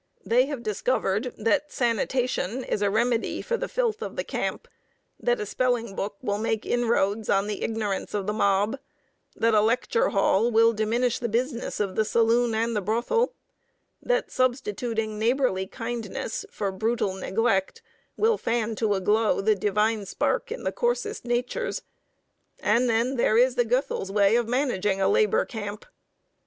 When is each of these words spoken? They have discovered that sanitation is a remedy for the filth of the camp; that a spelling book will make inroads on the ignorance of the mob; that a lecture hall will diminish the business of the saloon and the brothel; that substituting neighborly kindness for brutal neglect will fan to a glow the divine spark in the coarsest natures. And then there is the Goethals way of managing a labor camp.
They 0.25 0.47
have 0.47 0.63
discovered 0.63 1.31
that 1.37 1.71
sanitation 1.71 2.63
is 2.63 2.81
a 2.81 2.89
remedy 2.89 3.43
for 3.43 3.55
the 3.55 3.67
filth 3.67 4.01
of 4.01 4.15
the 4.15 4.23
camp; 4.23 4.67
that 5.19 5.39
a 5.39 5.45
spelling 5.45 5.95
book 5.95 6.15
will 6.23 6.39
make 6.39 6.65
inroads 6.65 7.29
on 7.29 7.45
the 7.45 7.61
ignorance 7.61 8.15
of 8.15 8.25
the 8.25 8.33
mob; 8.33 8.79
that 9.35 9.53
a 9.53 9.61
lecture 9.61 10.09
hall 10.09 10.49
will 10.49 10.73
diminish 10.73 11.19
the 11.19 11.29
business 11.29 11.79
of 11.79 11.95
the 11.95 12.03
saloon 12.03 12.55
and 12.55 12.75
the 12.75 12.81
brothel; 12.81 13.35
that 14.01 14.31
substituting 14.31 15.19
neighborly 15.19 15.67
kindness 15.67 16.47
for 16.49 16.71
brutal 16.71 17.13
neglect 17.13 17.83
will 18.17 18.39
fan 18.39 18.73
to 18.77 18.95
a 18.95 18.99
glow 19.01 19.39
the 19.39 19.53
divine 19.53 20.07
spark 20.07 20.51
in 20.51 20.63
the 20.63 20.71
coarsest 20.71 21.25
natures. 21.25 21.83
And 22.59 22.89
then 22.89 23.17
there 23.17 23.37
is 23.37 23.53
the 23.53 23.65
Goethals 23.65 24.11
way 24.11 24.35
of 24.35 24.47
managing 24.49 24.99
a 24.99 25.07
labor 25.07 25.45
camp. 25.45 25.85